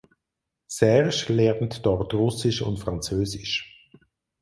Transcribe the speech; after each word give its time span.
Serge 0.65 1.31
lernt 1.31 1.85
dort 1.85 2.15
Russisch 2.15 2.63
und 2.63 2.77
Französisch. 2.77 3.87